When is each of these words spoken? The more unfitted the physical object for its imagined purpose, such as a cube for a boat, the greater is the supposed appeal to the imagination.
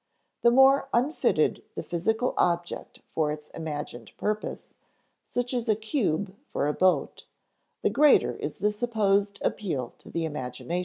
The 0.41 0.49
more 0.49 0.89
unfitted 0.95 1.61
the 1.75 1.83
physical 1.83 2.33
object 2.35 3.01
for 3.05 3.31
its 3.31 3.49
imagined 3.49 4.17
purpose, 4.17 4.73
such 5.21 5.53
as 5.53 5.69
a 5.69 5.75
cube 5.75 6.35
for 6.51 6.65
a 6.67 6.73
boat, 6.73 7.27
the 7.83 7.91
greater 7.91 8.33
is 8.37 8.57
the 8.57 8.71
supposed 8.71 9.37
appeal 9.43 9.93
to 9.99 10.09
the 10.09 10.25
imagination. 10.25 10.79